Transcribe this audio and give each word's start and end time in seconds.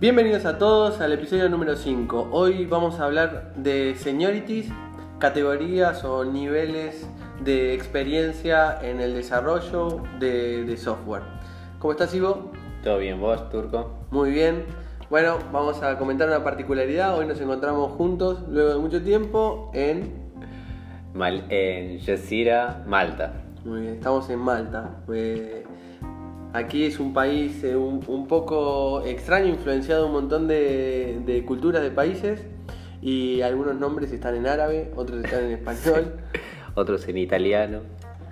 Bienvenidos 0.00 0.44
a 0.44 0.58
todos 0.58 1.00
al 1.00 1.12
episodio 1.12 1.48
número 1.48 1.74
5. 1.74 2.28
Hoy 2.30 2.66
vamos 2.66 3.00
a 3.00 3.04
hablar 3.06 3.52
de 3.56 3.96
seniorities, 3.96 4.70
categorías 5.18 6.04
o 6.04 6.24
niveles 6.24 7.04
de 7.42 7.74
experiencia 7.74 8.78
en 8.80 9.00
el 9.00 9.14
desarrollo 9.14 10.04
de, 10.20 10.64
de 10.64 10.76
software. 10.76 11.24
¿Cómo 11.80 11.90
estás, 11.90 12.14
Ivo? 12.14 12.52
¿Todo 12.84 12.98
bien 12.98 13.20
vos, 13.20 13.50
Turco? 13.50 14.06
Muy 14.12 14.30
bien. 14.30 14.66
Bueno, 15.10 15.38
vamos 15.50 15.82
a 15.82 15.98
comentar 15.98 16.28
una 16.28 16.44
particularidad. 16.44 17.18
Hoy 17.18 17.26
nos 17.26 17.40
encontramos 17.40 17.90
juntos, 17.94 18.44
luego 18.48 18.74
de 18.74 18.78
mucho 18.78 19.02
tiempo, 19.02 19.72
en... 19.74 20.14
Mal 21.12 21.44
en 21.48 21.98
Yesira, 21.98 22.84
Malta. 22.86 23.32
Muy 23.64 23.80
bien, 23.80 23.94
estamos 23.94 24.30
en 24.30 24.38
Malta. 24.38 25.02
Eh, 25.12 25.66
aquí 26.52 26.84
es 26.84 26.98
un 26.98 27.12
país 27.12 27.62
eh, 27.64 27.76
un, 27.76 28.02
un 28.06 28.26
poco 28.26 29.02
extraño, 29.04 29.48
influenciado 29.48 30.06
un 30.06 30.12
montón 30.12 30.48
de, 30.48 31.20
de 31.24 31.44
culturas 31.44 31.82
de 31.82 31.90
países 31.90 32.44
y 33.00 33.40
algunos 33.42 33.76
nombres 33.76 34.12
están 34.12 34.34
en 34.36 34.46
árabe, 34.46 34.90
otros 34.96 35.24
están 35.24 35.44
en 35.44 35.52
español. 35.52 36.14
Otros 36.74 37.08
en 37.08 37.18
italiano. 37.18 37.80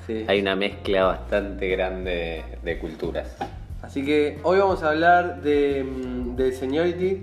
Sí. 0.07 0.25
Hay 0.29 0.41
una 0.41 0.55
mezcla 0.55 1.05
bastante 1.05 1.69
grande 1.69 2.45
de 2.63 2.79
culturas. 2.79 3.37
Así 3.83 4.05
que 4.05 4.39
hoy 4.45 4.61
vamos 4.61 4.85
a 4.85 4.91
hablar 4.91 5.43
de, 5.43 5.83
mm, 5.83 6.37
de 6.37 6.53
seniority, 6.53 7.23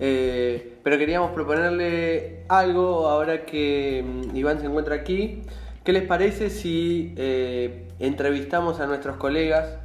eh, 0.00 0.78
pero 0.82 0.98
queríamos 0.98 1.30
proponerle 1.30 2.44
algo 2.48 3.06
ahora 3.06 3.46
que 3.46 4.04
mm, 4.04 4.36
Iván 4.36 4.58
se 4.58 4.66
encuentra 4.66 4.96
aquí. 4.96 5.42
¿Qué 5.84 5.92
les 5.92 6.02
parece 6.02 6.50
si 6.50 7.14
eh, 7.16 7.85
entrevistamos 7.98 8.80
a 8.80 8.86
nuestros 8.86 9.16
colegas, 9.16 9.78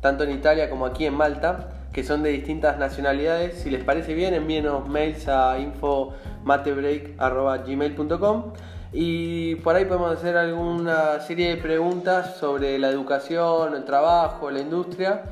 tanto 0.00 0.24
en 0.24 0.30
Italia 0.30 0.70
como 0.70 0.86
aquí 0.86 1.06
en 1.06 1.14
Malta, 1.14 1.68
que 1.92 2.04
son 2.04 2.22
de 2.22 2.30
distintas 2.30 2.78
nacionalidades? 2.78 3.58
Si 3.58 3.70
les 3.70 3.84
parece 3.84 4.14
bien, 4.14 4.34
envíenos 4.34 4.88
mails 4.88 5.28
a 5.28 5.58
infomatebreak.gmail.com 5.58 8.52
y 8.92 9.56
por 9.56 9.76
ahí 9.76 9.84
podemos 9.84 10.12
hacer 10.12 10.36
alguna 10.36 11.20
serie 11.20 11.50
de 11.50 11.56
preguntas 11.56 12.36
sobre 12.36 12.78
la 12.78 12.88
educación, 12.88 13.74
el 13.74 13.84
trabajo, 13.84 14.50
la 14.50 14.60
industria 14.60 15.24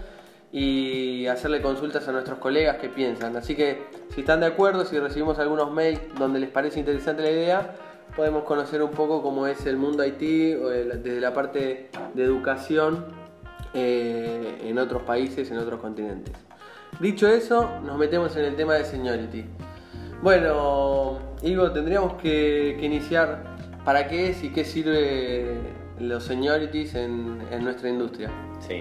y 0.53 1.27
hacerle 1.27 1.62
consultas 1.62 2.07
a 2.09 2.12
nuestros 2.12 2.39
colegas 2.39 2.77
que 2.77 2.89
piensan. 2.89 3.37
Así 3.37 3.55
que 3.55 3.87
si 4.15 4.21
están 4.21 4.41
de 4.41 4.47
acuerdo, 4.47 4.85
si 4.85 4.99
recibimos 4.99 5.39
algunos 5.39 5.73
mails 5.73 6.01
donde 6.19 6.39
les 6.39 6.51
parece 6.51 6.81
interesante 6.81 7.23
la 7.23 7.31
idea, 7.31 7.75
podemos 8.15 8.45
conocer 8.45 8.83
un 8.83 8.91
poco 8.91 9.23
cómo 9.23 9.47
es 9.47 9.67
el 9.67 9.77
mundo 9.77 10.03
el- 10.73 11.03
desde 11.03 11.21
la 11.21 11.33
parte 11.35 11.91
de 12.15 12.25
educación 12.25 13.07
eh, 13.75 14.59
en 14.65 14.79
otros 14.79 15.03
países, 15.03 15.51
en 15.51 15.59
otros 15.59 15.81
continentes. 15.81 16.34
Dicho 17.01 17.29
eso, 17.29 17.69
nos 17.84 17.99
metemos 17.99 18.37
en 18.37 18.45
el 18.47 18.57
tema 18.57 18.75
de 18.75 18.84
seniority. 18.84 19.45
Bueno, 20.23 21.19
Ivo, 21.43 21.71
tendríamos 21.73 22.15
que, 22.15 22.79
iniciar 22.87 23.43
para 23.84 24.09
qué 24.09 24.31
es 24.31 24.43
y 24.43 24.51
qué 24.51 24.65
sirve 24.65 25.59
los 25.99 26.25
seniorities 26.25 26.95
en, 26.95 27.39
en 27.51 27.65
nuestra 27.65 27.91
industria. 27.91 28.31
Sí. 28.61 28.81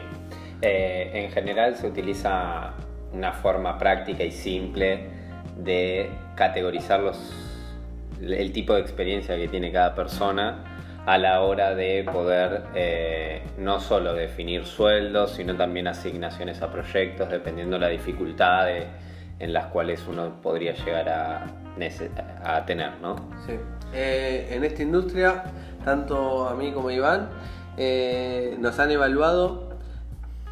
Eh, 0.62 1.12
en 1.14 1.32
general 1.32 1.76
se 1.76 1.88
utiliza 1.88 2.74
una 3.12 3.34
forma 3.34 3.78
práctica 3.78 4.24
y 4.24 4.32
simple 4.32 5.10
de 5.58 6.10
categorizar 6.36 7.02
los, 7.02 7.18
el 8.22 8.52
tipo 8.52 8.74
de 8.74 8.82
experiencia 8.82 9.36
que 9.38 9.48
tiene 9.48 9.72
cada 9.72 9.96
persona 9.96 10.64
a 11.06 11.18
la 11.18 11.42
hora 11.42 11.76
de 11.76 12.04
poder 12.12 12.64
eh, 12.74 13.44
no 13.60 13.80
solo 13.80 14.14
definir 14.14 14.66
sueldos, 14.66 15.34
sino 15.34 15.56
también 15.56 15.88
asignaciones 15.88 16.62
a 16.62 16.72
proyectos, 16.72 17.30
dependiendo 17.30 17.78
la 17.78 17.90
dificultad 17.90 18.68
en 19.38 19.54
las 19.54 19.68
cuales 19.68 20.04
uno 20.08 20.42
podría 20.42 20.74
llegar 20.74 21.10
a 21.10 22.66
tener, 22.66 22.92
¿no? 23.02 23.16
Sí. 23.46 23.54
Eh, 23.94 24.50
en 24.52 24.64
esta 24.66 24.82
industria, 24.84 25.44
tanto 25.84 26.50
a 26.50 26.56
mí 26.56 26.72
como 26.74 26.90
a 26.90 26.94
Iván, 26.94 27.30
eh, 27.78 28.56
nos 28.60 28.78
han 28.80 28.92
evaluado 28.92 29.65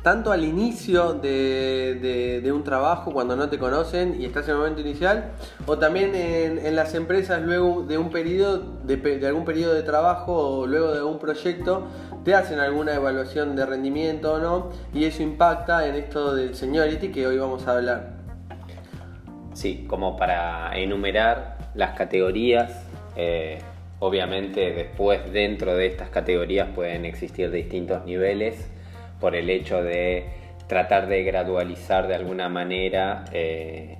tanto 0.03 0.33
al 0.33 0.43
inicio 0.43 1.13
de, 1.13 2.51
un 2.53 2.63
trabajo, 2.63 3.11
cuando 3.11 3.37
no 3.37 3.49
te 3.49 3.57
conocen 3.57 4.21
y 4.21 4.25
estás 4.25 4.45
en 4.45 4.51
el 4.51 4.57
momento 4.57 4.81
inicial, 4.81 5.31
o 5.65 5.77
también 5.77 6.13
en, 6.13 6.75
las 6.75 6.93
empresas 6.93 7.41
luego 7.41 7.83
de 7.83 7.97
un 7.97 8.09
periodo, 8.09 8.81
de, 8.83 9.25
algún 9.25 9.45
periodo 9.45 9.73
de 9.73 9.81
trabajo 9.81 10.35
o 10.35 10.67
luego 10.67 10.91
de 10.91 10.99
algún 10.99 11.19
proyecto, 11.19 11.87
te 12.25 12.35
hacen 12.35 12.59
alguna 12.59 12.93
evaluación 12.93 13.55
de 13.55 13.65
rendimiento 13.65 14.33
o 14.33 14.39
no, 14.39 14.69
y 14.93 15.05
eso 15.05 15.23
impacta 15.23 15.87
en 15.87 15.95
esto 15.95 16.35
del 16.35 16.53
seniority 16.53 17.07
que 17.09 17.25
hoy 17.25 17.37
vamos 17.37 17.65
a 17.67 17.77
hablar. 17.77 18.17
Sí, 19.53 19.85
como 19.87 20.17
para 20.17 20.77
enumerar 20.77 21.57
las 21.75 21.97
categorías. 21.97 22.85
eh, 23.15 23.59
obviamente 23.99 24.73
después 24.73 25.31
dentro 25.31 25.75
de 25.77 25.85
estas 25.85 26.09
categorías 26.09 26.67
pueden 26.75 27.05
existir 27.05 27.49
distintos 27.51 28.03
niveles 28.03 28.69
por 29.23 29.37
el 29.37 29.49
hecho 29.49 29.81
de 29.81 30.25
tratar 30.67 31.07
de 31.07 31.23
gradualizar 31.23 32.09
de 32.09 32.15
alguna 32.15 32.49
manera 32.49 33.23
eh, 33.31 33.95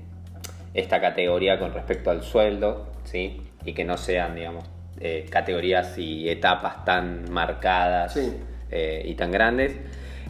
esta 0.74 1.00
categoría 1.00 1.58
con 1.60 1.74
respecto 1.74 2.12
al 2.12 2.24
sueldo, 2.24 2.92
¿sí? 3.06 3.40
Y 3.64 3.72
que 3.72 3.86
no 3.86 3.96
sean, 3.96 4.36
digamos, 4.36 4.66
eh, 5.00 5.26
categorías 5.30 5.98
y 5.98 6.28
etapas 6.28 6.84
tan 6.84 7.32
marcadas 7.32 8.16
Sí. 8.16 8.34
eh, 8.70 9.02
y 9.06 9.14
tan 9.14 9.32
grandes. 9.32 9.78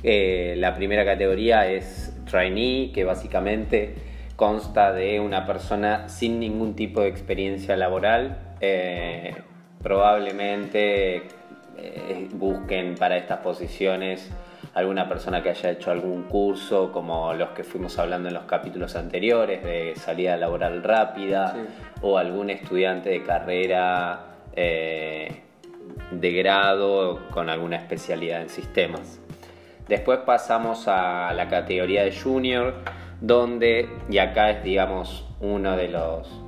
La 0.04 0.76
primera 0.76 1.04
categoría 1.04 1.66
es 1.72 2.16
trainee, 2.30 2.92
que 2.94 3.04
básicamente 3.04 3.96
consta 4.36 4.94
de 4.94 5.20
una 5.20 5.48
persona 5.48 6.08
sin 6.08 6.40
ningún 6.40 6.76
tipo 6.76 7.02
de 7.02 7.08
experiencia 7.08 7.76
laboral. 7.76 8.38
Probablemente 9.82 11.24
busquen 12.34 12.94
para 12.94 13.18
estas 13.18 13.40
posiciones 13.40 14.30
alguna 14.74 15.08
persona 15.08 15.44
que 15.44 15.50
haya 15.50 15.70
hecho 15.72 15.92
algún 15.92 16.24
curso, 16.24 16.92
como 16.92 17.34
los 17.34 17.50
que 17.50 17.64
fuimos 17.64 18.00
hablando 18.00 18.28
en 18.30 18.34
los 18.34 18.46
capítulos 18.46 18.96
anteriores, 18.96 19.64
de 19.64 19.94
salida 19.96 20.36
laboral 20.38 20.82
rápida, 20.84 21.54
Sí. 21.54 21.60
o 22.02 22.18
algún 22.18 22.50
estudiante 22.50 23.10
de 23.10 23.24
carrera 23.24 24.20
eh, 24.56 25.42
de 26.12 26.32
grado 26.32 27.20
con 27.32 27.50
alguna 27.50 27.78
especialidad 27.78 28.42
en 28.42 28.50
sistemas. 28.50 29.20
Después 29.88 30.20
pasamos 30.20 30.88
a 30.88 31.34
la 31.34 31.48
categoría 31.50 32.04
de 32.04 32.16
junior, 32.16 32.76
donde, 33.22 33.90
y 34.10 34.18
acá 34.18 34.50
es 34.50 34.64
digamos 34.64 35.26
uno 35.40 35.76
de 35.76 35.90
los, 35.90 36.43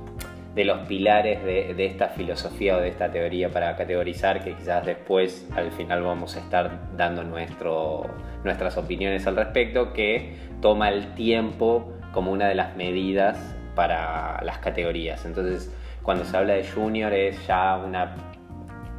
de 0.56 0.64
los 0.64 0.78
pilares 0.88 1.44
de, 1.44 1.74
de 1.74 1.84
esta 1.84 2.08
filosofía 2.08 2.78
o 2.78 2.80
de 2.80 2.88
esta 2.88 3.12
teoría 3.12 3.50
para 3.50 3.76
categorizar, 3.76 4.42
que 4.42 4.54
quizás 4.54 4.86
después 4.86 5.46
al 5.54 5.70
final 5.70 6.02
vamos 6.02 6.34
a 6.34 6.40
estar 6.40 6.96
dando 6.96 7.22
nuestro, 7.24 8.06
nuestras 8.42 8.78
opiniones 8.78 9.26
al 9.26 9.36
respecto, 9.36 9.92
que 9.92 10.34
toma 10.62 10.88
el 10.88 11.14
tiempo 11.14 11.92
como 12.10 12.32
una 12.32 12.48
de 12.48 12.54
las 12.54 12.74
medidas 12.74 13.38
para 13.74 14.42
las 14.44 14.56
categorías. 14.56 15.26
Entonces, 15.26 15.70
cuando 16.02 16.24
se 16.24 16.34
habla 16.34 16.54
de 16.54 16.66
junior 16.66 17.12
es 17.12 17.46
ya 17.46 17.76
una 17.76 18.16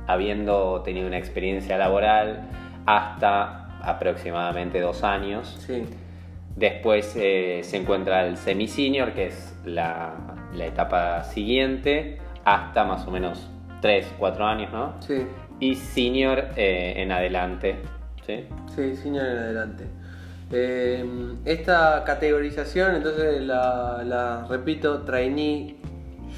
habiendo 0.05 0.83
tenido 0.83 1.07
una 1.07 1.17
experiencia 1.17 1.75
laboral 1.79 2.47
hasta 2.85 3.79
aproximadamente 3.81 4.79
dos 4.79 5.03
años. 5.03 5.57
Sí, 5.65 5.87
Después 6.55 7.15
eh, 7.15 7.61
se 7.63 7.77
encuentra 7.77 8.25
el 8.25 8.35
semi-senior, 8.37 9.13
que 9.13 9.27
es 9.27 9.55
la, 9.63 10.36
la 10.55 10.65
etapa 10.65 11.23
siguiente, 11.23 12.17
hasta 12.45 12.83
más 12.83 13.05
o 13.07 13.11
menos 13.11 13.49
3, 13.81 14.07
4 14.17 14.45
años, 14.45 14.71
¿no? 14.71 14.93
sí. 15.01 15.25
Y 15.59 15.73
senior 15.75 16.49
eh, 16.55 16.93
en 16.97 17.11
adelante, 17.11 17.77
¿sí? 18.25 18.45
Sí, 18.75 18.95
senior 18.95 19.25
en 19.25 19.37
adelante. 19.37 19.83
Eh, 20.51 21.03
esta 21.45 22.03
categorización, 22.05 22.95
entonces 22.95 23.41
la, 23.41 24.03
la 24.05 24.45
repito, 24.47 25.01
trainee, 25.01 25.77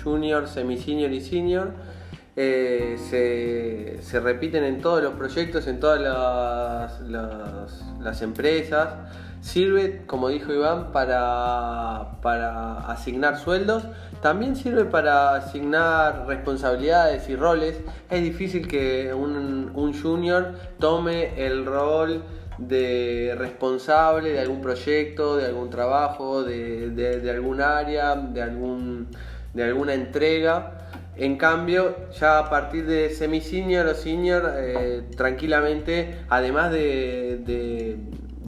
junior, 0.03 0.47
semi-senior 0.47 1.11
y 1.11 1.19
senior, 1.21 1.73
eh, 2.38 2.95
se, 2.97 4.01
se 4.01 4.19
repiten 4.21 4.63
en 4.63 4.79
todos 4.81 5.03
los 5.03 5.13
proyectos, 5.15 5.67
en 5.67 5.79
todas 5.81 6.00
las, 6.00 7.01
las- 7.01 7.85
las 8.00 8.21
empresas. 8.21 8.88
Sirve, 9.41 10.01
como 10.06 10.27
dijo 10.30 10.53
Iván, 10.53 10.91
para, 10.91 12.19
para 12.21 12.80
asignar 12.91 13.38
sueldos. 13.38 13.83
También 14.21 14.56
sirve 14.56 14.83
para 14.86 15.36
asignar 15.36 16.25
responsabilidades 16.27 17.30
y 17.30 17.36
roles. 17.36 17.80
Es 18.09 18.21
difícil 18.21 18.68
que 18.68 19.13
un, 19.13 19.71
un 19.74 19.94
junior 20.00 20.56
tome 20.80 21.45
el 21.45 21.65
rol 21.65 22.24
de 22.57 23.33
responsable 23.38 24.31
de 24.33 24.41
algún 24.41 24.59
proyecto, 24.62 25.38
de 25.38 25.45
algún 25.45 25.69
trabajo, 25.69 26.44
de, 26.44 26.89
de- 26.89 27.31
algún 27.31 27.62
área, 27.62 28.15
de, 28.15 28.42
algún, 28.42 29.07
de 29.53 29.63
alguna 29.63 29.94
entrega. 29.94 30.75
En 31.15 31.38
cambio, 31.38 31.95
ya 32.19 32.39
a 32.39 32.50
partir 32.50 32.85
de 32.85 33.09
semi-senior 33.09 33.85
o 33.88 33.94
senior, 33.95 34.51
eh, 34.57 35.03
tranquilamente, 35.15 36.19
además 36.30 36.71
de, 36.74 37.42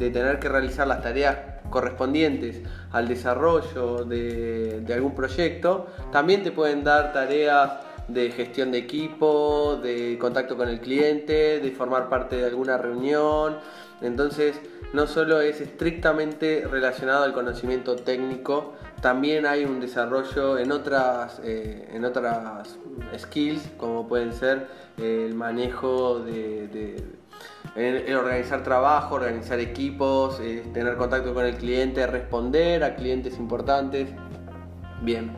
de- 0.01 0.09
tener 0.09 0.39
que 0.39 0.49
realizar 0.49 0.87
las 0.87 1.01
tareas 1.01 1.37
correspondientes 1.69 2.61
al 2.91 3.07
desarrollo 3.07 4.03
de, 4.03 4.81
de 4.81 4.93
algún 4.93 5.15
proyecto, 5.15 5.87
también 6.11 6.43
te 6.43 6.51
pueden 6.51 6.83
dar 6.83 7.13
tareas 7.13 7.71
de 8.07 8.29
gestión 8.31 8.71
de 8.71 8.79
equipo, 8.79 9.79
de 9.81 10.17
contacto 10.19 10.57
con 10.57 10.67
el 10.67 10.79
cliente, 10.81 11.59
de 11.61 11.71
formar 11.71 12.09
parte 12.09 12.35
de 12.35 12.45
alguna 12.45 12.77
reunión. 12.77 13.57
Entonces, 14.01 14.59
no 14.93 15.07
solo 15.07 15.39
es 15.39 15.61
estrictamente 15.61 16.67
relacionado 16.69 17.23
al 17.23 17.33
conocimiento 17.33 17.95
técnico, 17.95 18.73
también 19.01 19.45
hay 19.45 19.63
un 19.63 19.79
desarrollo 19.79 20.57
en 20.57 20.71
otras, 20.71 21.39
eh, 21.43 21.87
en 21.93 22.03
otras 22.03 22.77
skills, 23.17 23.61
como 23.77 24.07
pueden 24.07 24.33
ser 24.33 24.67
el 24.97 25.33
manejo 25.35 26.19
de, 26.19 26.67
organizar 27.75 28.63
trabajo, 28.63 29.15
organizar 29.15 29.59
equipos, 29.59 30.39
eh, 30.41 30.63
tener 30.73 30.97
contacto 30.97 31.33
con 31.33 31.45
el 31.45 31.55
cliente, 31.55 32.05
responder 32.07 32.83
a 32.83 32.95
clientes 32.95 33.37
importantes. 33.37 34.09
Bien. 35.01 35.31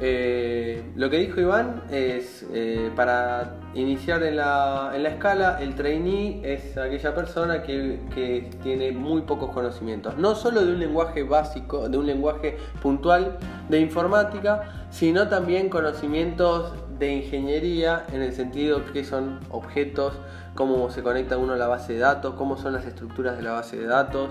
Eh, 0.00 0.92
lo 0.94 1.10
que 1.10 1.18
dijo 1.18 1.40
Iván 1.40 1.82
es, 1.90 2.46
eh, 2.52 2.90
para 2.94 3.56
iniciar 3.74 4.22
en 4.22 4.36
la, 4.36 4.92
escala, 4.94 5.58
el 5.60 5.74
trainee 5.74 6.40
es 6.44 6.76
aquella 6.78 7.14
persona 7.16 7.62
que, 7.64 7.98
que, 8.14 8.48
tiene 8.62 8.92
muy 8.92 9.22
pocos 9.22 9.50
conocimientos, 9.50 10.16
no 10.16 10.36
solo 10.36 10.64
de 10.64 10.72
un 10.72 10.78
lenguaje 10.78 11.24
básico, 11.24 11.88
de 11.88 11.98
un 11.98 12.06
lenguaje 12.06 12.58
puntual 12.80 13.38
de 13.68 13.80
informática, 13.80 14.86
sino 14.90 15.28
también 15.28 15.68
conocimientos 15.68 16.72
de 16.98 17.14
ingeniería 17.14 18.06
en 18.12 18.22
el 18.22 18.32
sentido 18.32 18.84
que 18.92 19.04
son 19.04 19.40
objetos, 19.50 20.14
cómo 20.58 20.90
se 20.90 21.04
conecta 21.04 21.38
uno 21.38 21.52
a 21.52 21.56
la 21.56 21.68
base 21.68 21.92
de 21.92 22.00
datos, 22.00 22.34
cómo 22.34 22.56
son 22.56 22.72
las 22.72 22.84
estructuras 22.84 23.36
de 23.36 23.44
la 23.44 23.52
base 23.52 23.76
de 23.76 23.86
datos, 23.86 24.28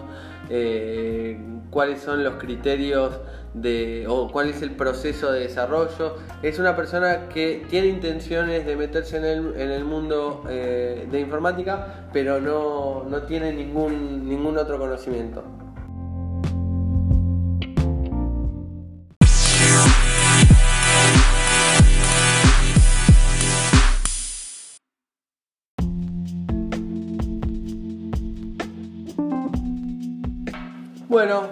eh, 0.50 1.40
cuáles 1.70 2.02
son 2.02 2.22
los 2.22 2.34
criterios 2.34 3.18
de, 3.54 4.06
o 4.10 4.30
cuál 4.30 4.50
es 4.50 4.62
el 4.62 4.72
proceso 4.72 5.32
de 5.32 5.40
desarrollo. 5.40 6.18
Es 6.44 6.60
una 6.60 6.76
persona 6.76 7.30
que 7.30 7.66
tiene 7.70 7.88
intenciones 7.88 8.66
de 8.66 8.76
meterse 8.76 9.16
en 9.16 9.24
el, 9.72 9.86
mundo 9.86 10.44
eh, 10.50 11.08
de 11.10 11.18
informática, 11.22 12.10
pero 12.12 12.42
no, 12.42 13.06
no 13.06 13.22
tiene 13.22 13.54
ningún, 13.54 14.28
ningún 14.28 14.58
otro 14.58 14.78
conocimiento. 14.78 15.46
Bueno, 31.18 31.48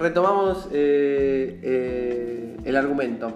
retomamos 0.00 0.66
eh, 0.72 1.60
eh, 1.62 2.56
el 2.64 2.74
argumento. 2.74 3.34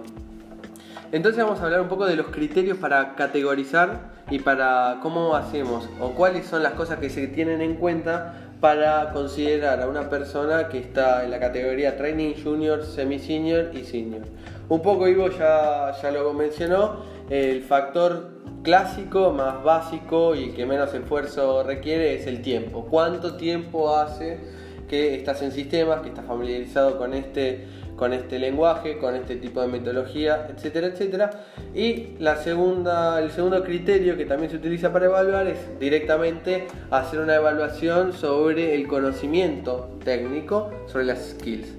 Entonces 1.13 1.41
vamos 1.41 1.61
a 1.61 1.63
hablar 1.63 1.79
un 1.79 1.87
poco 1.87 2.05
de 2.05 2.17
los 2.17 2.25
criterios 2.25 2.77
para 2.77 3.15
categorizar 3.15 4.11
y 4.29 4.39
para 4.39 4.99
cómo 5.01 5.33
hacemos 5.33 5.87
o 6.01 6.09
cuáles 6.09 6.45
son 6.45 6.61
las 6.61 6.73
cosas 6.73 6.99
que 6.99 7.09
se 7.09 7.27
tienen 7.27 7.61
en 7.61 7.75
cuenta 7.75 8.33
para 8.59 9.13
considerar 9.13 9.79
a 9.81 9.87
una 9.87 10.09
persona 10.09 10.67
que 10.67 10.77
está 10.77 11.23
en 11.23 11.31
la 11.31 11.39
categoría 11.39 11.95
Training 11.95 12.33
Junior, 12.43 12.83
Semi 12.83 13.17
Senior 13.19 13.71
y 13.73 13.85
Senior. 13.85 14.23
Un 14.67 14.81
poco 14.81 15.07
Ivo 15.07 15.29
ya, 15.29 15.93
ya 16.01 16.11
lo 16.11 16.33
mencionó, 16.33 16.97
el 17.29 17.63
factor 17.63 18.41
clásico 18.61 19.31
más 19.31 19.63
básico 19.63 20.35
y 20.35 20.51
que 20.51 20.65
menos 20.65 20.93
esfuerzo 20.93 21.63
requiere 21.63 22.15
es 22.15 22.27
el 22.27 22.41
tiempo. 22.41 22.87
¿Cuánto 22.89 23.37
tiempo 23.37 23.95
hace? 23.95 24.59
Que 24.91 25.15
estás 25.15 25.41
en 25.41 25.53
sistemas, 25.53 26.01
que 26.01 26.09
estás 26.09 26.25
familiarizado 26.25 26.97
con 26.97 27.13
este, 27.13 27.65
con 27.95 28.11
este 28.11 28.37
lenguaje, 28.39 28.97
con 28.97 29.15
este 29.15 29.37
tipo 29.37 29.61
de 29.61 29.69
metodología, 29.69 30.49
etcétera, 30.53 30.87
etcétera. 30.87 31.29
Y 31.73 32.17
la 32.19 32.35
segunda, 32.35 33.17
el 33.21 33.31
segundo 33.31 33.63
criterio 33.63 34.17
que 34.17 34.25
también 34.25 34.51
se 34.51 34.57
utiliza 34.57 34.91
para 34.91 35.05
evaluar 35.05 35.47
es 35.47 35.79
directamente 35.79 36.67
hacer 36.89 37.19
una 37.19 37.35
evaluación 37.35 38.11
sobre 38.11 38.75
el 38.75 38.85
conocimiento 38.85 39.97
técnico, 40.03 40.71
sobre 40.87 41.05
las 41.05 41.35
skills. 41.39 41.69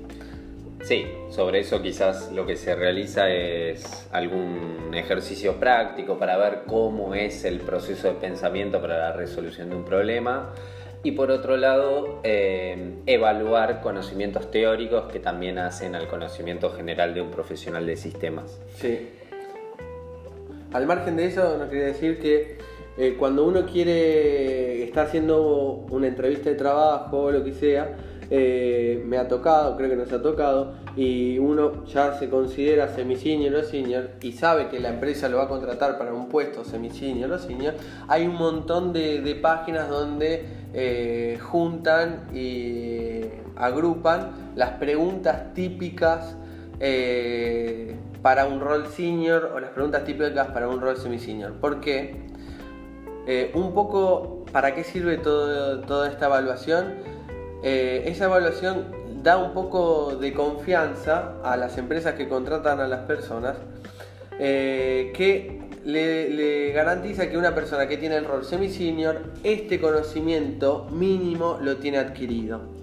Sí, 0.82 1.04
sobre 1.30 1.60
eso 1.60 1.82
quizás 1.82 2.32
lo 2.32 2.46
que 2.46 2.56
se 2.56 2.74
realiza 2.74 3.28
es 3.28 4.08
algún 4.10 4.90
ejercicio 4.94 5.60
práctico 5.60 6.18
para 6.18 6.38
ver 6.38 6.62
cómo 6.66 7.14
es 7.14 7.44
el 7.44 7.60
proceso 7.60 8.08
de 8.08 8.14
pensamiento 8.14 8.80
para 8.80 8.96
la 8.96 9.12
resolución 9.12 9.68
de 9.68 9.76
un 9.76 9.84
problema 9.84 10.54
y 11.04 11.12
por 11.12 11.30
otro 11.30 11.56
lado, 11.56 12.20
eh, 12.22 12.94
evaluar 13.06 13.80
conocimientos 13.80 14.50
teóricos 14.50 15.10
que 15.10 15.18
también 15.18 15.58
hacen 15.58 15.94
al 15.94 16.06
conocimiento 16.06 16.70
general 16.70 17.14
de 17.14 17.22
un 17.22 17.30
profesional 17.30 17.86
de 17.86 17.96
sistemas. 17.96 18.60
Sí. 18.76 19.08
Al 20.72 20.86
margen 20.86 21.16
de 21.16 21.26
eso, 21.26 21.58
no 21.58 21.68
quería 21.68 21.86
decir 21.86 22.18
que 22.20 22.56
eh, 22.98 23.16
cuando 23.18 23.44
uno 23.44 23.66
quiere, 23.66 24.84
está 24.84 25.02
haciendo 25.02 25.86
una 25.90 26.06
entrevista 26.06 26.50
de 26.50 26.56
trabajo 26.56 27.22
o 27.22 27.30
lo 27.32 27.42
que 27.42 27.52
sea, 27.52 27.96
eh, 28.30 29.02
me 29.06 29.18
ha 29.18 29.28
tocado, 29.28 29.76
creo 29.76 29.90
que 29.90 29.96
nos 29.96 30.12
ha 30.12 30.22
tocado, 30.22 30.74
y 30.96 31.38
uno 31.38 31.84
ya 31.84 32.14
se 32.18 32.28
considera 32.28 32.88
semi-senior 32.88 33.54
o 33.54 33.62
senior 33.64 34.10
y 34.20 34.32
sabe 34.32 34.68
que 34.68 34.80
la 34.80 34.90
empresa 34.90 35.28
lo 35.28 35.38
va 35.38 35.44
a 35.44 35.48
contratar 35.48 35.98
para 35.98 36.12
un 36.12 36.28
puesto 36.28 36.64
semi-senior 36.64 37.30
o 37.32 37.38
senior, 37.38 37.74
hay 38.08 38.26
un 38.26 38.36
montón 38.36 38.92
de, 38.92 39.38
páginas 39.42 39.88
donde 39.88 40.44
eh, 40.72 41.38
juntan 41.40 42.28
y 42.34 43.22
agrupan 43.56 44.52
las 44.54 44.70
preguntas 44.72 45.52
típicas 45.54 46.36
eh, 46.80 47.96
para 48.22 48.46
un 48.46 48.60
rol 48.60 48.86
senior 48.86 49.52
o 49.54 49.60
las 49.60 49.70
preguntas 49.70 50.04
típicas 50.04 50.48
para 50.48 50.68
un 50.68 50.80
rol 50.80 50.96
semi-senior. 50.96 51.52
¿Por 51.54 51.80
qué? 51.80 52.30
un 53.54 53.72
poco, 53.72 54.44
¿para 54.50 54.74
qué 54.74 54.82
sirve 54.82 55.16
toda 55.16 56.08
esta 56.08 56.26
evaluación? 56.26 57.11
Eh, 57.62 58.04
esa 58.06 58.24
evaluación 58.24 58.86
da 59.22 59.36
un 59.36 59.52
poco 59.52 60.16
de 60.16 60.32
confianza 60.32 61.34
a 61.44 61.56
las 61.56 61.78
empresas 61.78 62.14
que 62.14 62.28
contratan 62.28 62.80
a 62.80 62.88
las 62.88 63.00
personas, 63.06 63.56
eh, 64.38 65.12
que 65.14 65.60
le, 65.84 66.72
garantiza 66.72 67.30
que 67.30 67.38
una 67.38 67.54
persona 67.54 67.86
que 67.86 67.96
tiene 67.96 68.16
el 68.16 68.24
rol 68.24 68.44
semi-senior, 68.44 69.22
este 69.44 69.80
conocimiento 69.80 70.88
mínimo 70.90 71.58
lo 71.62 71.76
tiene 71.76 71.98
adquirido. 71.98 72.81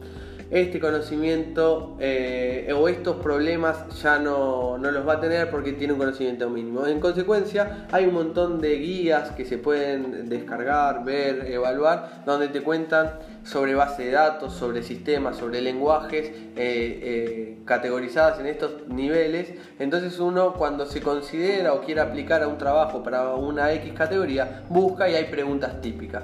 Este 0.52 0.80
conocimiento 0.80 1.96
eh, 2.00 2.74
o 2.76 2.88
estos 2.88 3.18
problemas 3.18 4.02
ya 4.02 4.18
no, 4.18 4.80
no, 4.80 4.90
los 4.90 5.08
va 5.08 5.14
a 5.14 5.20
tener 5.20 5.52
porque 5.52 5.74
tiene 5.74 5.94
un 5.94 6.00
conocimiento 6.00 6.50
mínimo. 6.50 6.88
En 6.88 7.00
consecuencia, 7.00 7.86
hay 7.92 8.06
un 8.06 8.16
montón 8.16 8.60
de 8.60 8.76
guías 8.78 9.30
que 9.32 9.46
se 9.46 9.60
pueden 9.60 10.28
descargar, 10.28 11.06
ver, 11.06 11.46
evaluar, 11.52 12.24
donde 12.26 12.48
te 12.48 12.62
cuentan 12.62 13.12
sobre 13.44 13.76
base 13.76 14.06
de 14.06 14.12
datos, 14.12 14.54
sobre 14.54 14.82
sistemas, 14.82 15.38
sobre 15.38 15.62
lenguajes 15.62 16.30
eh, 16.30 16.56
eh, 16.56 17.58
categorizadas 17.66 18.40
en 18.40 18.48
estos 18.48 18.88
niveles. 18.88 19.54
Entonces 19.78 20.20
uno 20.20 20.54
cuando 20.54 20.88
se 20.88 21.00
considera 21.00 21.74
o 21.74 21.82
quiere 21.82 22.02
aplicar 22.02 22.42
a 22.42 22.48
un 22.48 22.58
trabajo 22.58 23.04
para 23.04 23.36
una 23.36 23.72
X 23.74 23.94
categoría, 23.94 24.64
busca 24.68 25.08
y 25.08 25.14
hay 25.14 25.26
preguntas 25.26 25.80
típicas. 25.80 26.24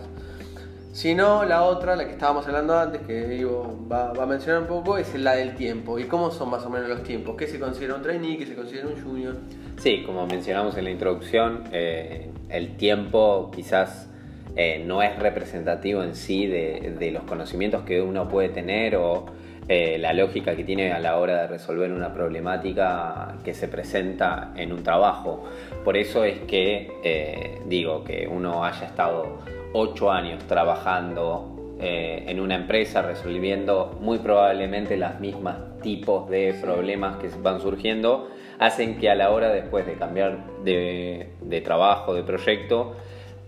Si 0.96 1.14
no, 1.14 1.44
la 1.44 1.64
otra, 1.64 1.98
la 1.98 2.06
que 2.06 2.12
estábamos 2.12 2.48
hablando 2.48 2.80
antes, 2.80 3.02
que 3.02 3.28
digo, 3.28 3.86
va, 3.92 4.12
a 4.12 4.26
mencionar 4.26 4.62
un 4.62 4.68
poco, 4.68 4.98
es 4.98 5.14
la 5.16 5.36
del 5.36 5.54
tiempo. 5.54 6.00
¿Y 6.00 6.06
cómo 6.06 6.32
son 6.32 6.50
más 6.50 6.66
o 6.66 6.70
menos 6.70 6.88
los 6.88 7.04
tiempos? 7.04 7.36
¿Qué 7.36 7.48
se 7.48 7.60
considera 7.60 7.96
un 7.96 8.02
trainee? 8.02 8.38
¿Qué 8.38 8.46
se 8.46 8.56
considera 8.56 8.88
un 8.88 9.04
junior? 9.04 9.36
Sí, 9.76 10.04
como 10.06 10.26
mencionamos 10.26 10.78
en 10.78 10.86
la 10.86 10.92
introducción, 10.92 11.66
eh, 11.74 12.30
el 12.48 12.78
tiempo 12.78 13.52
quizás 13.54 14.10
eh, 14.56 14.86
no 14.88 15.04
es 15.04 15.20
representativo 15.20 16.02
en 16.02 16.16
sí 16.16 16.48
de, 16.48 17.10
los 17.12 17.24
conocimientos 17.24 17.84
que 17.84 18.02
uno 18.02 18.30
puede 18.30 18.48
tener 18.48 18.96
o 18.96 19.26
eh, 19.68 19.98
la 19.98 20.14
lógica 20.14 20.56
que 20.56 20.64
tiene 20.64 20.94
a 20.94 21.00
la 21.00 21.18
hora 21.18 21.42
de 21.42 21.48
resolver 21.48 21.92
una 21.92 22.14
problemática 22.14 23.36
que 23.44 23.54
se 23.54 23.68
presenta 23.68 24.54
en 24.56 24.72
un 24.72 24.82
trabajo. 24.82 25.44
Por 25.84 25.98
eso 25.98 26.24
es 26.24 26.40
que 26.48 27.60
digo 27.66 28.06
que 28.06 28.30
uno 28.32 28.64
haya 28.64 28.86
estado 28.86 29.40
ocho 29.78 30.10
años 30.10 30.42
trabajando 30.48 31.52
en 31.78 32.40
una 32.40 32.56
empresa 32.56 33.02
resolviendo 33.02 33.98
muy 34.00 34.20
probablemente 34.20 34.96
los 34.96 35.20
mismos 35.20 35.56
tipos 35.84 36.30
de 36.30 36.56
problemas 36.62 37.18
que 37.18 37.30
van 37.42 37.60
surgiendo, 37.62 38.30
hacen 38.58 38.98
que 38.98 39.10
a 39.10 39.16
la 39.16 39.30
hora 39.30 39.50
después 39.50 39.86
de 39.86 39.96
cambiar 39.96 40.40
de, 40.64 41.34
de 41.42 41.62
trabajo, 41.62 42.14
de 42.14 42.24
proyecto, 42.24 42.96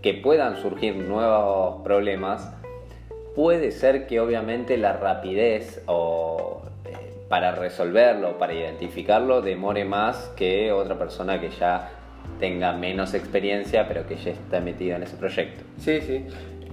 que 0.02 0.14
puedan 0.14 0.56
surgir 0.56 0.94
nuevos 0.94 1.82
problemas, 1.82 2.54
puede 3.34 3.70
ser 3.70 4.06
que 4.06 4.20
obviamente 4.20 4.76
la 4.76 4.92
rapidez 4.92 5.82
o, 5.86 6.62
eh, 6.84 7.14
para 7.28 7.52
resolverlo, 7.52 8.38
para 8.38 8.52
identificarlo, 8.52 9.42
demore 9.42 9.84
más 9.84 10.28
que 10.36 10.72
otra 10.72 10.98
persona 10.98 11.40
que 11.40 11.50
ya 11.50 11.90
tenga 12.38 12.72
menos 12.72 13.14
experiencia, 13.14 13.86
pero 13.88 14.06
que 14.06 14.16
ya 14.16 14.30
está 14.30 14.60
metida 14.60 14.96
en 14.96 15.02
ese 15.04 15.16
proyecto. 15.16 15.64
Sí, 15.78 16.00
sí. 16.00 16.24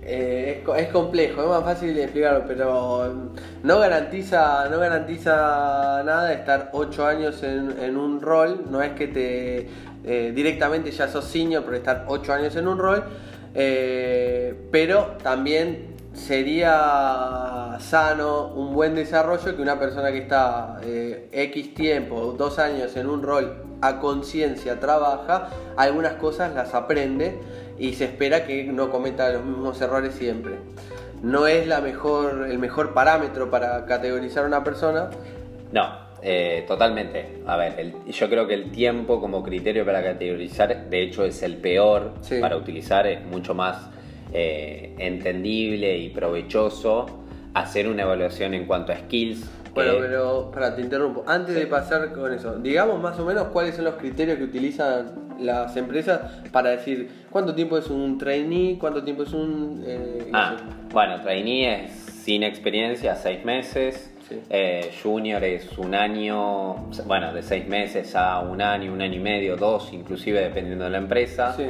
eh, 0.03 0.63
es, 0.67 0.83
es 0.83 0.88
complejo, 0.89 1.41
es 1.41 1.47
más 1.47 1.63
fácil 1.63 1.95
de 1.95 2.03
explicarlo, 2.03 2.43
pero 2.47 3.31
no 3.63 3.79
garantiza, 3.79 4.69
no 4.69 4.77
garantiza 4.79 6.03
nada 6.05 6.31
estar 6.33 6.69
8 6.74 7.07
años 7.07 7.41
en, 7.43 7.75
en 7.81 7.97
un 7.97 8.21
rol, 8.21 8.65
no 8.69 8.81
es 8.83 8.91
que 8.93 9.07
te 9.07 9.67
eh, 10.03 10.31
directamente 10.35 10.91
ya 10.91 11.07
sos 11.07 11.25
senior 11.25 11.63
por 11.63 11.74
estar 11.74 12.05
8 12.07 12.33
años 12.33 12.55
en 12.55 12.67
un 12.67 12.77
rol, 12.77 13.03
eh, 13.55 14.53
pero 14.71 15.17
también 15.24 15.94
sería 16.15 17.77
sano 17.79 18.48
un 18.55 18.74
buen 18.74 18.95
desarrollo 18.95 19.55
que 19.55 19.62
una 19.62 19.77
persona 19.79 20.12
que 20.12 20.19
está 20.19 20.77
eh, 20.84 21.27
X 21.31 21.74
tiempo, 21.74 22.34
dos 22.38 22.57
años 22.60 22.95
en 22.95 23.07
un 23.10 23.22
rol 23.22 23.63
a 23.81 24.00
conciencia 24.00 24.79
trabaja, 24.79 25.50
algunas 25.77 26.13
cosas 26.13 26.53
las 26.55 26.74
aprende 26.74 27.38
y 27.77 27.93
se 27.93 28.05
espera 28.05 28.45
que 28.45 28.63
no 28.63 28.89
cometa 28.89 29.29
los 29.29 29.43
mismos 29.43 29.79
errores 29.81 30.15
siempre. 30.15 30.55
No 31.22 31.48
es 31.48 31.67
la 31.67 31.81
mejor, 31.81 32.48
el 32.50 32.60
mejor 32.60 32.93
parámetro 32.93 33.50
para 33.51 33.86
categorizar 33.86 34.45
a 34.45 34.48
una 34.48 34.63
persona. 34.63 35.10
No, 35.72 35.89
eh, 36.22 36.63
totalmente. 36.67 37.41
A 37.45 37.57
ver, 37.57 37.79
el- 37.79 37.93
yo 38.12 38.29
creo 38.29 38.48
que 38.48 38.53
el 38.53 38.72
tiempo 38.72 39.19
como 39.19 39.43
criterio 39.43 39.86
para 39.86 40.01
categorizar, 40.03 40.89
de 40.89 41.03
hecho, 41.03 41.25
es 41.25 41.43
el 41.43 41.57
peor 41.57 42.13
Sí. 42.22 42.39
para 42.39 42.55
utilizar. 42.57 43.05
Es 43.07 43.24
mucho 43.25 43.53
más 43.53 43.89
eh, 44.37 44.93
entendible 44.99 45.97
y 45.97 46.09
provechoso 46.09 47.05
hacer 47.53 47.87
una 47.87 48.03
evaluación 48.03 48.53
en 48.53 48.65
cuanto 48.65 48.91
a 48.91 48.97
skills. 48.97 49.49
Bueno, 49.73 49.93
que- 49.93 49.99
pero 50.01 50.51
para 50.53 50.75
te 50.75 50.81
interrumpo. 50.81 51.23
Antes 51.27 51.53
Sí. 51.55 51.61
de 51.61 51.67
pasar 51.67 52.11
con 52.13 52.33
eso, 52.33 52.57
digamos 52.59 53.01
más 53.01 53.17
o 53.19 53.25
menos 53.25 53.47
cuáles 53.47 53.75
son 53.75 53.85
los 53.85 53.95
criterios 53.95 54.37
que 54.37 54.43
utilizan 54.43 55.25
las 55.39 55.75
empresas 55.75 56.21
para 56.51 56.69
decir 56.71 57.09
cuánto 57.29 57.53
tiempo 57.55 57.77
es 57.77 57.89
un 57.89 58.17
trainee, 58.17 58.77
cuánto 58.77 59.03
tiempo 59.03 59.23
es 59.23 59.33
un. 59.33 59.83
eh, 59.85 60.29
Ah, 60.33 60.55
bueno, 60.91 61.21
trainee 61.21 61.85
es 61.85 61.91
sin 61.91 62.43
experiencia, 62.43 63.15
seis 63.15 63.43
meses. 63.45 64.11
Sí. 64.29 64.39
Eh, 64.49 64.91
junior 65.03 65.43
es 65.43 65.77
un 65.77 65.93
año, 65.93 66.87
bueno, 67.05 67.31
de 67.33 67.43
seis 67.43 67.67
meses 67.67 68.15
a 68.15 68.39
un 68.39 68.59
año, 68.61 68.91
un 68.91 69.01
año 69.01 69.15
y 69.17 69.19
medio, 69.19 69.55
dos, 69.55 69.93
inclusive 69.93 70.41
dependiendo 70.41 70.85
de 70.85 70.89
la 70.89 70.97
empresa. 70.97 71.53
Sí. 71.55 71.65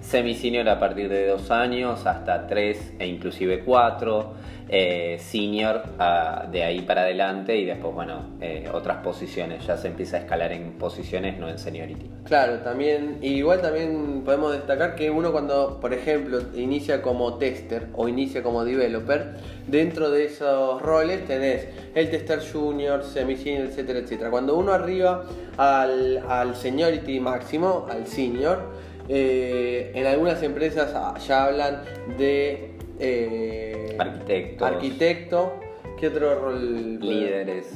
Semi-senior 0.00 0.68
a 0.68 0.78
partir 0.78 1.08
de 1.08 1.26
dos 1.26 1.50
años 1.50 2.06
hasta 2.06 2.46
tres 2.46 2.92
e 2.98 3.06
inclusive 3.06 3.60
cuatro. 3.64 4.34
Eh, 4.70 5.18
senior 5.18 5.82
ah, 5.98 6.46
de 6.52 6.62
ahí 6.62 6.82
para 6.82 7.00
adelante 7.00 7.56
y 7.56 7.64
después, 7.64 7.94
bueno, 7.94 8.36
eh, 8.42 8.68
otras 8.70 8.98
posiciones. 8.98 9.66
Ya 9.66 9.78
se 9.78 9.88
empieza 9.88 10.18
a 10.18 10.20
escalar 10.20 10.52
en 10.52 10.72
posiciones, 10.72 11.38
no 11.38 11.48
en 11.48 11.58
seniority. 11.58 12.10
Claro, 12.24 12.58
también, 12.58 13.16
igual 13.22 13.62
también 13.62 14.22
podemos 14.26 14.52
destacar 14.52 14.94
que 14.94 15.10
uno 15.10 15.32
cuando, 15.32 15.80
por 15.80 15.94
ejemplo, 15.94 16.40
inicia 16.54 17.00
como 17.00 17.38
tester 17.38 17.86
o 17.94 18.08
inicia 18.08 18.42
como 18.42 18.62
developer, 18.62 19.36
dentro 19.66 20.10
de 20.10 20.26
esos 20.26 20.82
roles 20.82 21.24
tenés 21.24 21.68
el 21.94 22.10
tester 22.10 22.40
junior, 22.52 23.02
semi-senior, 23.02 23.68
etcétera, 23.68 24.00
etcétera. 24.00 24.30
Cuando 24.30 24.54
uno 24.54 24.74
arriba 24.74 25.24
al, 25.56 26.22
al 26.28 26.54
seniority 26.54 27.20
máximo, 27.20 27.86
al 27.90 28.06
senior, 28.06 28.68
eh, 29.08 29.92
en 29.94 30.06
algunas 30.06 30.42
empresas 30.42 30.92
ah, 30.94 31.14
ya 31.18 31.44
hablan 31.46 31.82
de 32.18 32.70
eh, 32.98 33.96
Arquitectos. 33.98 34.68
arquitecto, 34.68 35.60
¿qué 35.98 36.08
otro 36.08 36.34
rol? 36.40 36.98
Líderes. 37.00 37.66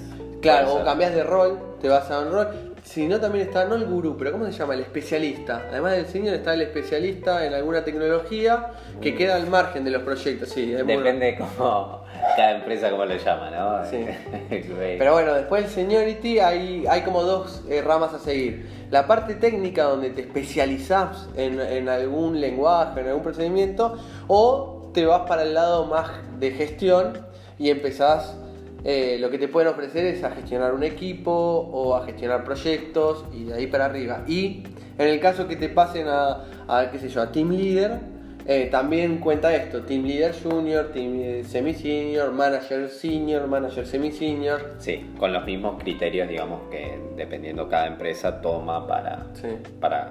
Claro, 0.41 0.75
o 0.75 0.85
cambias 0.85 1.15
de 1.15 1.23
rol, 1.23 1.59
te 1.81 1.89
vas 1.89 2.11
a 2.11 2.21
un 2.21 2.33
rol. 2.33 2.72
Si 2.83 3.07
no, 3.07 3.21
también 3.21 3.47
está, 3.47 3.65
no 3.65 3.77
el 3.77 3.87
gurú, 3.87 4.17
pero 4.19 4.33
¿cómo 4.33 4.45
se 4.47 4.53
llama? 4.53 4.75
El 4.75 4.81
especialista. 4.81 5.67
Además 5.71 5.93
del 5.93 6.07
senior 6.07 6.35
está 6.35 6.55
el 6.55 6.63
especialista 6.63 7.47
en 7.47 7.55
alguna 7.55 7.85
tecnología 7.85 8.73
que 9.01 9.15
queda 9.15 9.37
al 9.37 9.47
margen 9.47 9.85
de 9.85 9.93
los 9.93 10.03
proyectos. 10.03 10.49
Sí, 10.49 10.73
es 10.73 10.85
muy 10.85 10.95
bueno. 10.95 11.03
Depende 11.03 11.39
cómo 11.39 12.03
cada 12.37 12.57
empresa 12.57 12.91
cómo 12.91 13.05
lo 13.05 13.17
llama, 13.17 13.51
¿no? 13.51 13.85
Sí. 13.85 14.05
Pero 14.99 15.13
bueno, 15.13 15.35
después 15.35 15.63
del 15.63 15.71
seniority 15.71 16.39
hay, 16.41 16.85
hay 16.89 17.03
como 17.03 17.23
dos 17.23 17.63
eh, 17.69 17.83
ramas 17.83 18.15
a 18.15 18.19
seguir. 18.19 18.69
La 18.91 19.07
parte 19.07 19.35
técnica 19.35 19.85
donde 19.85 20.11
te 20.11 20.23
especializás 20.23 21.29
en, 21.37 21.61
en 21.61 21.89
algún 21.89 22.41
lenguaje, 22.41 23.01
en 23.01 23.09
algún 23.09 23.23
procedimiento, 23.23 23.99
o 24.29 24.91
te 24.93 25.07
vas 25.07 25.23
para 25.23 25.43
el 25.43 25.55
lado 25.55 25.87
más 25.87 26.11
de 26.39 26.51
gestión 26.51 27.27
y 27.59 27.71
empezás, 27.71 28.37
eh, 28.85 29.17
lo 29.21 29.31
que 29.31 29.39
te 29.39 29.49
pueden 29.49 29.69
ofrecer 29.71 30.05
es 30.07 30.25
a 30.25 30.31
gestionar 30.33 30.75
un 30.75 30.83
equipo 30.83 31.31
o 31.33 31.95
a 31.95 32.05
gestionar 32.05 32.45
proyectos 32.45 33.25
y 33.33 33.45
de 33.45 33.55
ahí 33.55 33.67
para 33.67 33.85
arriba. 33.87 34.25
Y 34.27 34.65
en 34.99 35.09
el 35.09 35.21
caso 35.21 35.47
que 35.49 35.57
te 35.57 35.69
pasen 35.69 36.07
a, 36.09 36.45
a 36.69 36.91
qué 36.91 36.99
sé 36.99 37.09
yo, 37.09 37.23
a 37.23 37.31
team 37.33 37.51
leader, 37.51 37.99
eh, 38.45 38.69
también 38.73 39.19
cuenta 39.19 39.55
esto, 39.55 39.83
Team 39.83 40.03
Leader 40.05 40.35
Junior, 40.43 40.87
Team 40.93 41.13
eh, 41.21 41.45
Semi 41.45 41.75
Senior, 41.75 42.33
Manager 42.33 42.89
Senior, 42.89 43.47
Manager 43.47 43.87
Semi 43.87 44.11
Senior. 44.11 44.75
Sí, 44.79 45.13
con 45.17 45.33
los 45.33 45.45
mismos 45.45 45.81
criterios, 45.81 46.29
digamos, 46.29 46.63
que 46.69 46.99
dependiendo 47.17 47.69
cada 47.69 47.87
empresa 47.87 48.41
toma 48.41 48.85
para, 48.85 49.27
Sí. 49.35 49.47
para 49.81 50.09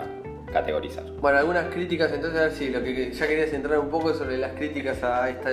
categorizar. 0.53 1.03
Bueno, 1.19 1.39
algunas 1.39 1.65
críticas, 1.73 2.11
entonces 2.13 2.39
a 2.39 2.43
ver 2.43 2.51
si 2.53 2.69
lo 2.69 2.81
que 2.81 3.11
ya 3.11 3.27
querías 3.27 3.51
entrar 3.53 3.79
un 3.79 3.89
poco 3.89 4.13
sobre 4.13 4.37
las 4.37 4.53
críticas 4.53 5.03
a 5.03 5.29
esta, 5.29 5.49
a 5.49 5.51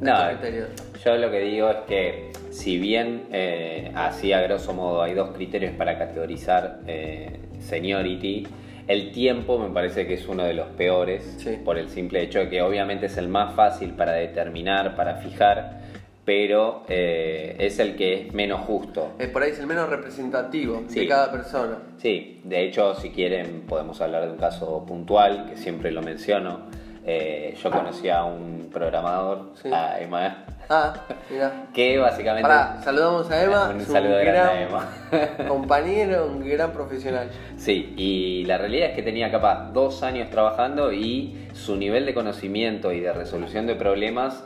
No, 0.00 0.12
estos 0.30 0.38
criterios. 0.40 0.68
yo 1.04 1.16
lo 1.16 1.28
que 1.30 1.40
digo 1.40 1.70
es 1.70 1.76
que 1.88 2.30
si 2.52 2.78
bien 2.78 3.24
eh, 3.32 3.90
así 3.94 4.32
a 4.32 4.40
grosso 4.42 4.72
modo 4.74 5.02
hay 5.02 5.14
dos 5.14 5.30
criterios 5.30 5.72
para 5.74 5.98
categorizar 5.98 6.80
eh, 6.86 7.40
seniority, 7.60 8.46
el 8.88 9.10
tiempo 9.12 9.58
me 9.58 9.70
parece 9.70 10.06
que 10.06 10.14
es 10.14 10.26
uno 10.28 10.44
de 10.44 10.54
los 10.54 10.66
peores 10.68 11.36
Sí. 11.38 11.56
por 11.64 11.78
el 11.78 11.88
simple 11.88 12.22
hecho 12.22 12.40
de 12.40 12.48
que 12.48 12.62
obviamente 12.62 13.06
es 13.06 13.16
el 13.16 13.28
más 13.28 13.54
fácil 13.54 13.90
para 13.94 14.12
determinar, 14.12 14.94
para 14.96 15.14
fijar, 15.16 15.80
pero 16.24 16.84
eh, 16.88 17.56
es 17.58 17.78
el 17.78 17.96
que 17.96 18.14
es 18.26 18.34
menos 18.34 18.60
justo. 18.66 19.12
Eh, 19.18 19.28
por 19.28 19.42
ahí 19.42 19.50
es 19.50 19.58
el 19.58 19.66
menos 19.66 19.88
representativo 19.88 20.82
de 20.82 20.88
Sí. 20.90 21.08
cada 21.08 21.32
persona. 21.32 21.78
Sí, 21.96 22.40
de 22.44 22.64
hecho, 22.64 22.94
si 22.94 23.10
quieren, 23.10 23.62
podemos 23.68 24.00
hablar 24.00 24.26
de 24.26 24.32
un 24.32 24.38
caso 24.38 24.84
puntual, 24.86 25.46
que 25.48 25.56
siempre 25.56 25.90
lo 25.90 26.02
menciono. 26.02 26.60
Eh, 27.04 27.54
yo 27.60 27.70
conocí 27.70 28.08
a 28.08 28.22
un 28.24 28.68
programador, 28.72 29.50
Sí. 29.60 29.68
a 29.72 29.98
Emma, 30.00 30.44
Ah, 30.74 30.94
mira. 31.28 31.66
que 31.74 31.98
básicamente... 31.98 32.48
Pará, 32.48 32.80
saludamos 32.82 33.30
a 33.30 33.42
Emma. 33.42 33.68
Un 33.74 33.84
saludo 33.84 34.16
grande 34.16 34.24
gran 34.24 34.48
a 34.48 34.62
Emma. 34.62 34.88
compañero, 35.48 36.28
un 36.28 36.48
gran 36.48 36.72
profesional. 36.72 37.28
Sí, 37.58 37.92
y 37.98 38.44
la 38.46 38.56
realidad 38.56 38.88
es 38.88 38.96
que 38.96 39.02
tenía 39.02 39.30
capaz 39.30 39.70
dos 39.74 40.02
años 40.02 40.30
trabajando 40.30 40.90
y 40.90 41.46
su 41.52 41.76
nivel 41.76 42.06
de 42.06 42.14
conocimiento 42.14 42.90
y 42.90 43.00
de 43.00 43.12
resolución 43.12 43.66
de 43.66 43.74
problemas 43.74 44.44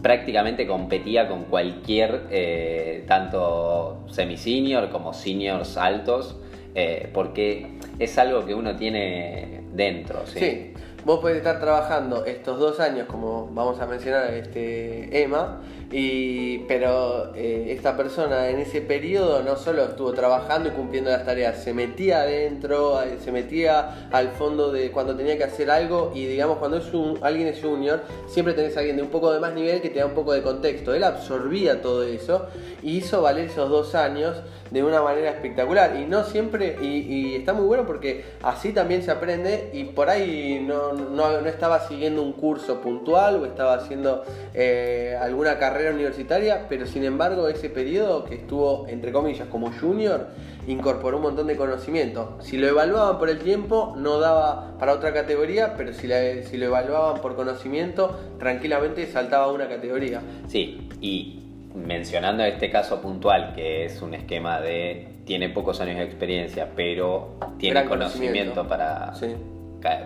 prácticamente 0.00 0.66
competía 0.66 1.28
con 1.28 1.44
cualquier, 1.44 2.28
eh, 2.30 3.04
tanto 3.06 4.06
semi-senior 4.08 4.88
como 4.88 5.12
seniors 5.12 5.76
altos, 5.76 6.40
eh, 6.74 7.10
porque 7.12 7.78
es 7.98 8.16
algo 8.16 8.46
que 8.46 8.54
uno 8.54 8.74
tiene 8.74 9.64
dentro. 9.74 10.26
Sí. 10.26 10.38
Sí. 10.38 10.72
Vos 11.08 11.20
podés 11.20 11.38
estar 11.38 11.58
trabajando 11.58 12.26
estos 12.26 12.58
dos 12.58 12.80
años, 12.80 13.06
como 13.06 13.48
vamos 13.54 13.80
a 13.80 13.86
mencionar 13.86 14.30
este 14.34 15.22
Emma, 15.22 15.62
y, 15.90 16.58
pero 16.60 17.34
eh, 17.34 17.68
esta 17.70 17.96
persona 17.96 18.48
en 18.50 18.58
ese 18.58 18.82
periodo 18.82 19.42
no 19.42 19.56
solo 19.56 19.84
estuvo 19.84 20.12
trabajando 20.12 20.68
y 20.68 20.72
cumpliendo 20.72 21.10
las 21.10 21.24
tareas, 21.24 21.62
se 21.62 21.72
metía 21.72 22.22
adentro, 22.22 23.02
eh, 23.02 23.16
se 23.24 23.32
metía 23.32 24.08
al 24.10 24.32
fondo 24.32 24.70
de 24.70 24.90
cuando 24.90 25.16
tenía 25.16 25.38
que 25.38 25.44
hacer 25.44 25.70
algo 25.70 26.12
y 26.14 26.26
digamos 26.26 26.58
cuando 26.58 26.76
es 26.76 26.92
un, 26.92 27.18
alguien 27.22 27.48
es 27.48 27.62
junior, 27.62 28.02
siempre 28.26 28.52
tenés 28.52 28.76
a 28.76 28.80
alguien 28.80 28.96
de 28.96 29.02
un 29.02 29.08
poco 29.08 29.32
de 29.32 29.40
más 29.40 29.54
nivel 29.54 29.80
que 29.80 29.88
te 29.88 30.00
da 30.00 30.06
un 30.06 30.14
poco 30.14 30.34
de 30.34 30.42
contexto. 30.42 30.92
Él 30.92 31.04
absorbía 31.04 31.80
todo 31.80 32.02
eso 32.02 32.46
y 32.82 32.98
hizo 32.98 33.22
valer 33.22 33.46
esos 33.46 33.70
dos 33.70 33.94
años 33.94 34.36
de 34.70 34.82
una 34.82 35.00
manera 35.00 35.30
espectacular 35.30 35.96
y 35.96 36.04
no 36.04 36.24
siempre, 36.24 36.76
y, 36.82 37.36
está 37.36 37.54
muy 37.54 37.64
bueno 37.64 37.86
porque 37.86 38.24
así 38.42 38.72
también 38.72 39.02
se 39.02 39.10
aprende 39.10 39.70
y 39.72 39.84
por 39.84 40.10
ahí 40.10 40.62
no, 40.66 40.92
no, 40.92 41.40
no 41.40 41.48
estaba 41.48 41.88
siguiendo 41.88 42.22
un 42.22 42.32
curso 42.32 42.82
puntual 42.82 43.36
o 43.36 43.46
estaba 43.46 43.74
haciendo 43.74 44.24
eh, 44.52 45.16
alguna 45.20 45.58
carrera 45.58 45.77
universitaria, 45.86 46.66
pero 46.68 46.86
sin 46.86 47.04
embargo 47.04 47.48
ese 47.48 47.70
periodo 47.70 48.24
que 48.24 48.34
estuvo 48.36 48.86
entre 48.88 49.12
comillas 49.12 49.48
como 49.48 49.70
junior 49.72 50.28
incorporó 50.66 51.16
un 51.16 51.22
montón 51.22 51.46
de 51.46 51.56
conocimiento. 51.56 52.36
Si 52.40 52.58
lo 52.58 52.66
evaluaban 52.66 53.18
por 53.18 53.30
el 53.30 53.38
tiempo 53.38 53.94
no 53.96 54.18
daba 54.20 54.76
para 54.78 54.92
otra 54.92 55.12
categoría, 55.14 55.74
pero 55.76 55.92
si, 55.92 56.06
la- 56.06 56.42
si 56.42 56.56
lo 56.58 56.66
evaluaban 56.66 57.20
por 57.22 57.36
conocimiento 57.36 58.18
tranquilamente 58.38 59.06
saltaba 59.06 59.50
una 59.52 59.68
categoría. 59.68 60.20
Sí, 60.48 60.88
y 61.00 61.42
mencionando 61.74 62.42
este 62.44 62.70
caso 62.70 63.00
puntual, 63.00 63.52
que 63.54 63.84
es 63.84 64.02
un 64.02 64.14
esquema 64.14 64.60
de 64.60 65.08
tiene 65.24 65.48
pocos 65.50 65.80
años 65.80 65.96
de 65.98 66.04
experiencia, 66.04 66.68
pero 66.74 67.34
tiene 67.58 67.74
Gran 67.74 67.88
conocimiento, 67.88 68.54
conocimiento. 68.54 68.68
para, 68.68 69.14
Sí. 69.14 69.36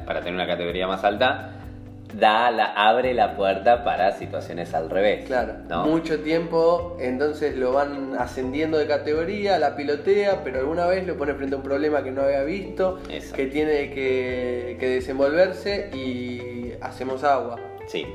para 0.05 0.19
tener 0.21 0.35
una 0.35 0.47
categoría 0.47 0.87
más 0.89 1.03
alta, 1.05 1.62
da 2.19 2.51
la, 2.51 2.67
abre 2.67 3.15
la 3.15 3.37
puerta 3.37 3.85
para 3.85 4.13
situaciones 4.13 4.75
al 4.75 4.91
revés. 4.91 5.27
Claro, 5.27 5.55
¿no? 5.69 5.87
mucho 5.87 6.21
tiempo, 6.21 6.97
entonces 7.01 7.57
lo 7.57 7.73
van 7.73 8.17
ascendiendo 8.19 8.79
de 8.79 8.87
categoría, 8.87 9.59
la 9.59 9.77
pilotea, 9.77 10.43
pero 10.45 10.61
alguna 10.61 10.87
vez 10.87 11.07
lo 11.07 11.17
pone 11.17 11.35
frente 11.35 11.55
a 11.55 11.59
un 11.59 11.65
problema 11.65 12.03
que 12.03 12.11
no 12.11 12.23
había 12.23 12.43
visto, 12.43 12.99
que 13.35 13.47
tiene 13.47 13.91
que, 13.91 14.77
que 14.79 14.89
desenvolverse 14.89 15.91
y 15.95 16.73
hacemos 16.81 17.25
agua. 17.25 17.57
Sí. 17.87 18.07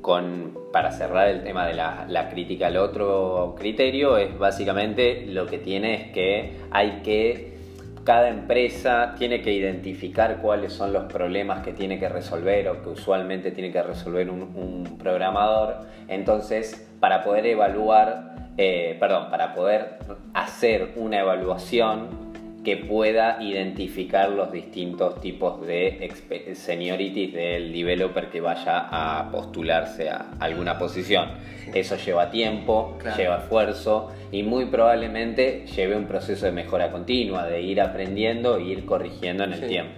con, 0.00 0.56
para 0.72 0.92
cerrar 0.92 1.28
el 1.28 1.42
tema 1.42 1.66
de 1.66 1.74
la, 1.74 2.06
la, 2.08 2.30
crítica 2.30 2.68
al 2.68 2.76
otro 2.76 3.54
criterio, 3.58 4.16
es 4.16 4.38
básicamente 4.38 5.26
lo 5.26 5.46
que 5.46 5.58
tiene 5.58 5.94
es 5.94 6.12
que 6.12 6.52
hay 6.70 7.02
que, 7.02 7.58
cada 8.04 8.28
empresa 8.28 9.14
tiene 9.18 9.42
que 9.42 9.52
identificar 9.52 10.38
cuáles 10.40 10.72
son 10.72 10.92
los 10.92 11.04
problemas 11.12 11.62
que 11.64 11.72
tiene 11.72 11.98
que 11.98 12.08
resolver 12.08 12.68
o 12.68 12.82
que 12.82 12.88
usualmente 12.88 13.50
tiene 13.50 13.70
que 13.70 13.82
resolver 13.82 14.30
un, 14.30 14.98
programador. 14.98 15.86
Entonces, 16.08 16.88
para 16.98 17.22
poder 17.22 17.46
evaluar, 17.46 18.52
eh, 18.56 18.96
perdón, 18.98 19.30
para 19.30 19.54
poder 19.54 19.98
hacer 20.34 20.92
una 20.96 21.20
evaluación 21.20 22.29
que 22.64 22.76
pueda 22.76 23.42
identificar 23.42 24.30
los 24.30 24.52
distintos 24.52 25.20
tipos 25.20 25.66
de 25.66 26.12
seniorities 26.54 27.32
del 27.32 27.72
developer 27.72 28.28
que 28.28 28.40
vaya 28.40 28.86
a 28.90 29.30
postularse 29.30 30.10
a 30.10 30.34
alguna 30.40 30.78
posición. 30.78 31.30
Eso 31.72 31.96
lleva 31.96 32.30
tiempo, 32.30 32.98
lleva 33.16 33.38
esfuerzo 33.38 34.10
y 34.30 34.42
muy 34.42 34.66
probablemente 34.66 35.66
lleve 35.74 35.96
un 35.96 36.06
proceso 36.06 36.46
de 36.46 36.52
mejora 36.52 36.90
continua, 36.90 37.46
de 37.46 37.62
ir 37.62 37.80
aprendiendo 37.80 38.56
e 38.58 38.64
ir 38.64 38.84
corrigiendo 38.84 39.44
en 39.44 39.52
el 39.54 39.66
tiempo. 39.66 39.92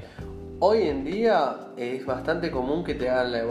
Hoy 0.60 0.82
en 0.82 1.04
día 1.04 1.56
es 1.76 2.06
bastante 2.06 2.52
común 2.52 2.84
que 2.84 2.94
te 2.94 3.08
hagan 3.08 3.32
la, 3.32 3.42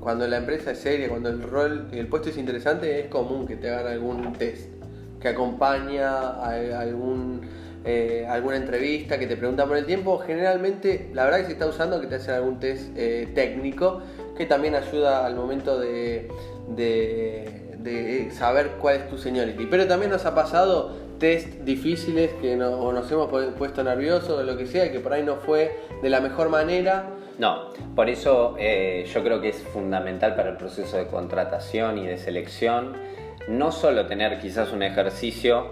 cuando 0.00 0.26
la 0.26 0.38
empresa 0.38 0.72
es 0.72 0.78
seria, 0.78 1.08
cuando 1.08 1.28
el 1.28 1.40
rol 1.40 1.88
y 1.92 1.98
el 1.98 2.08
puesto 2.08 2.30
es 2.30 2.36
interesante, 2.36 2.98
es 2.98 3.06
común 3.06 3.46
que 3.46 3.54
te 3.54 3.70
hagan 3.70 3.92
algún 3.92 4.32
test 4.32 4.72
que 5.20 5.28
acompaña 5.28 6.18
a 6.18 6.80
algún 6.80 7.40
eh, 7.86 8.26
alguna 8.26 8.56
entrevista 8.56 9.18
que 9.18 9.26
te 9.26 9.36
preguntan 9.36 9.68
por 9.68 9.76
el 9.76 9.84
tiempo, 9.84 10.18
generalmente 10.18 11.10
la 11.12 11.24
verdad 11.24 11.40
que 11.40 11.46
se 11.46 11.52
está 11.52 11.66
usando 11.66 12.00
que 12.00 12.06
te 12.06 12.14
hacen 12.14 12.34
algún 12.34 12.58
test 12.58 12.96
eh, 12.96 13.28
técnico 13.34 14.00
que 14.38 14.46
también 14.46 14.74
ayuda 14.74 15.26
al 15.26 15.36
momento 15.36 15.78
de, 15.78 16.28
de, 16.68 18.30
saber 18.32 18.72
cuál 18.80 18.96
es 18.96 19.08
tu 19.10 19.18
seniority. 19.18 19.66
Pero 19.66 19.86
también 19.86 20.10
nos 20.10 20.24
ha 20.24 20.34
pasado 20.34 20.96
test 21.18 21.46
difíciles 21.60 22.30
que 22.40 22.56
no, 22.56 22.90
nos 22.90 23.12
hemos 23.12 23.28
puesto 23.52 23.84
nerviosos 23.84 24.30
o 24.30 24.42
lo 24.42 24.56
que 24.56 24.66
sea, 24.66 24.90
que 24.90 25.00
por 25.00 25.12
ahí 25.12 25.22
no 25.22 25.36
fue 25.36 25.76
de 26.02 26.08
la 26.08 26.20
mejor 26.20 26.48
manera. 26.48 27.10
No, 27.38 27.68
por 27.94 28.08
eso 28.08 28.56
eh, 28.58 29.06
yo 29.12 29.22
creo 29.22 29.42
que 29.42 29.50
es 29.50 29.58
fundamental 29.58 30.34
para 30.34 30.50
el 30.50 30.56
proceso 30.56 30.96
de 30.96 31.06
contratación 31.06 31.98
y 31.98 32.06
de 32.06 32.16
selección 32.16 32.94
no 33.46 33.72
solo 33.72 34.06
tener 34.06 34.40
quizás 34.40 34.72
un 34.72 34.82
ejercicio 34.82 35.66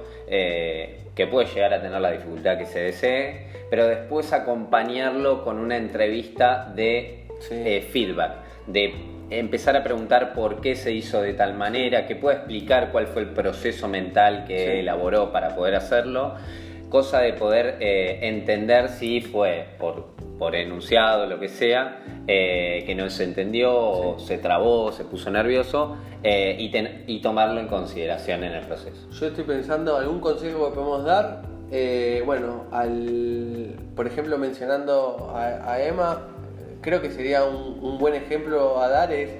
que 1.15 1.27
puede 1.27 1.47
llegar 1.47 1.75
a 1.75 1.83
tener 1.83 2.01
la 2.01 2.11
dificultad 2.11 2.59
que 2.59 2.67
se 2.67 2.81
desee, 2.81 3.47
pero 3.71 3.87
después 3.87 4.33
acompañarlo 4.33 5.45
con 5.45 5.59
una 5.59 5.77
entrevista 5.77 6.73
de 6.75 7.27
eh, 7.51 7.89
feedback, 7.91 8.33
de 8.67 8.95
empezar 9.31 9.77
a 9.77 9.83
preguntar 9.83 10.35
por 10.35 10.61
qué 10.61 10.75
se 10.75 10.93
hizo 10.93 11.21
de 11.23 11.35
tal 11.35 11.55
manera, 11.55 12.07
que 12.07 12.17
pueda 12.17 12.39
explicar 12.39 12.91
cuál 12.93 13.07
fue 13.07 13.23
el 13.23 13.29
proceso 13.29 13.89
mental 13.89 14.45
que 14.47 14.81
elaboró 14.81 15.33
para 15.33 15.55
poder 15.55 15.75
hacerlo, 15.75 16.35
cosa 16.93 17.21
de 17.21 17.33
poder 17.33 17.79
eh, 17.81 18.19
entender 18.21 18.91
si 18.91 19.23
fue 19.23 19.67
por, 19.79 20.09
por 20.39 20.55
enunciado, 20.55 21.25
lo 21.25 21.41
que 21.41 21.49
sea, 21.49 22.03
eh, 22.29 22.85
que 22.85 22.95
no 22.95 23.09
se 23.09 23.25
entendió, 23.25 23.75
o 23.75 24.19
se 24.19 24.37
trabó, 24.37 24.93
se 24.93 25.05
puso 25.05 25.31
nervioso, 25.31 25.97
eh, 26.23 26.55
y, 27.07 27.21
tomarlo 27.23 27.61
en 27.61 27.67
consideración 27.67 28.45
en 28.45 28.53
el 28.53 28.67
proceso. 28.67 29.09
Yo 29.11 29.27
estoy 29.27 29.45
pensando 29.45 29.97
algún 29.97 30.21
consejo 30.21 30.69
que 30.69 30.75
podemos 30.75 31.05
dar. 31.05 31.43
Bueno, 32.27 32.67
al, 32.71 33.75
por 33.97 34.07
ejemplo, 34.07 34.37
mencionando 34.37 35.33
a, 35.35 35.81
Emma, 35.81 36.29
creo 36.83 37.01
que 37.01 37.11
sería 37.11 37.45
un, 37.45 37.97
buen 37.99 38.15
ejemplo 38.15 38.79
a 38.83 38.89
dar 38.91 39.11
es, 39.11 39.31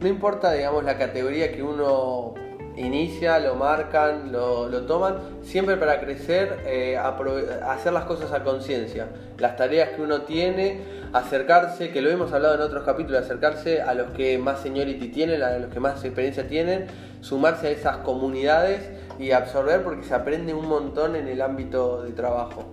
no 0.00 0.08
importa, 0.08 0.52
digamos, 0.52 0.82
la 0.82 0.98
categoría 0.98 1.52
que 1.52 1.62
uno 1.62 2.34
inicia, 2.76 3.38
lo 3.38 3.54
marcan, 3.54 4.32
lo, 4.32 4.68
toman, 4.82 5.16
siempre 5.42 5.76
para 5.76 6.00
crecer, 6.00 6.60
eh, 6.66 6.96
hacer 6.96 7.92
las 7.92 8.04
cosas 8.04 8.32
a 8.32 8.42
conciencia, 8.44 9.08
las 9.38 9.56
tareas 9.56 9.90
que 9.90 10.02
uno 10.02 10.22
tiene, 10.22 10.80
acercarse, 11.12 11.90
que 11.90 12.00
lo 12.02 12.10
hemos 12.10 12.32
hablado 12.32 12.54
en 12.54 12.60
otros 12.60 12.84
capítulos, 12.84 13.22
acercarse 13.22 13.80
a 13.80 13.94
los 13.94 14.10
que 14.10 14.38
más 14.38 14.60
seniority 14.60 15.08
tienen, 15.08 15.42
a 15.42 15.58
los 15.58 15.72
que 15.72 15.80
más 15.80 16.04
experiencia 16.04 16.46
tienen, 16.46 16.86
sumarse 17.20 17.68
a 17.68 17.70
esas 17.70 17.96
comunidades 17.98 18.90
y 19.18 19.30
absorber 19.30 19.82
porque 19.82 20.04
se 20.04 20.14
aprende 20.14 20.52
un 20.52 20.68
montón 20.68 21.16
en 21.16 21.28
el 21.28 21.40
ámbito 21.40 22.02
de 22.02 22.12
trabajo. 22.12 22.64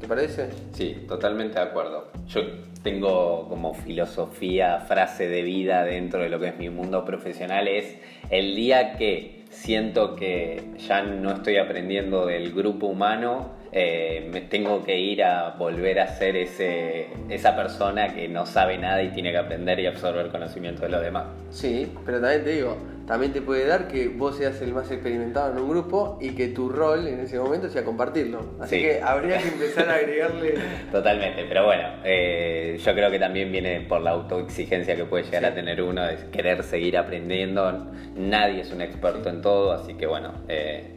¿Te 0.00 0.06
parece? 0.06 0.50
Sí, 0.72 1.04
totalmente 1.08 1.58
de 1.58 1.64
acuerdo. 1.64 2.12
Yo 2.28 2.42
tengo 2.84 3.48
como 3.48 3.74
filosofía, 3.74 4.80
frase 4.86 5.28
de 5.28 5.42
vida 5.42 5.82
dentro 5.82 6.20
de 6.20 6.28
lo 6.28 6.38
que 6.38 6.48
es 6.48 6.56
mi 6.56 6.70
mundo 6.70 7.04
profesional, 7.04 7.66
es 7.66 7.96
el 8.30 8.54
día 8.54 8.96
que 8.96 9.37
siento 9.58 10.14
que 10.14 10.62
ya 10.78 11.02
no 11.02 11.32
estoy 11.32 11.56
aprendiendo 11.56 12.26
del 12.26 12.52
grupo 12.52 12.86
humano, 12.86 13.57
eh, 13.72 14.28
me 14.32 14.40
tengo 14.42 14.84
que 14.84 14.98
ir 14.98 15.22
a 15.22 15.50
volver 15.50 16.00
a 16.00 16.08
ser 16.08 16.36
ese, 16.36 17.08
esa 17.28 17.54
persona 17.56 18.14
que 18.14 18.28
no 18.28 18.46
sabe 18.46 18.78
nada 18.78 19.02
y 19.02 19.10
tiene 19.10 19.30
que 19.30 19.38
aprender 19.38 19.78
y 19.80 19.86
absorber 19.86 20.28
conocimiento 20.28 20.82
de 20.82 20.88
los 20.88 21.02
demás. 21.02 21.26
Sí, 21.50 21.92
pero 22.04 22.20
también 22.20 22.44
te 22.44 22.50
digo, 22.50 22.76
también 23.06 23.32
te 23.32 23.40
puede 23.40 23.66
dar 23.66 23.88
que 23.88 24.08
vos 24.08 24.36
seas 24.36 24.60
el 24.60 24.74
más 24.74 24.90
experimentado 24.90 25.52
en 25.52 25.62
un 25.62 25.70
grupo 25.70 26.18
y 26.20 26.30
que 26.30 26.48
tu 26.48 26.68
rol 26.68 27.06
en 27.06 27.20
ese 27.20 27.38
momento 27.38 27.68
sea 27.70 27.84
compartirlo. 27.84 28.56
Así 28.60 28.80
que 28.80 29.00
habría 29.02 29.38
que 29.38 29.48
empezar 29.48 29.88
a 29.88 29.94
agregarle... 29.94 30.54
Totalmente, 30.92 31.44
pero 31.48 31.64
bueno, 31.64 31.88
eh, 32.04 32.78
yo 32.84 32.92
creo 32.94 33.10
que 33.10 33.18
también 33.18 33.50
viene 33.50 33.80
por 33.80 34.02
la 34.02 34.10
autoexigencia 34.10 34.94
que 34.94 35.04
puede 35.04 35.24
llegar 35.24 35.46
a 35.46 35.54
tener 35.54 35.82
uno, 35.82 36.04
de 36.04 36.16
querer 36.30 36.62
seguir 36.62 36.98
aprendiendo. 36.98 37.90
Nadie 38.14 38.60
es 38.60 38.72
un 38.72 38.82
experto 38.82 39.28
en 39.28 39.42
todo, 39.42 39.72
así 39.72 39.94
que 39.94 40.06
bueno... 40.06 40.32
Eh, 40.48 40.94